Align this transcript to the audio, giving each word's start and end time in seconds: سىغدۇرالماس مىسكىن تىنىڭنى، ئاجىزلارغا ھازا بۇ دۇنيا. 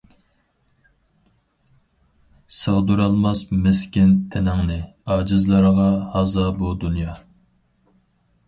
سىغدۇرالماس 2.61 3.43
مىسكىن 3.67 4.17
تىنىڭنى، 4.37 4.79
ئاجىزلارغا 5.17 5.87
ھازا 6.17 6.49
بۇ 6.63 6.73
دۇنيا. 6.87 7.15